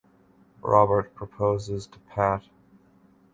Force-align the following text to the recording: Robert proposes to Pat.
Robert 0.63 1.13
proposes 1.13 1.85
to 1.85 1.99
Pat. 2.09 2.45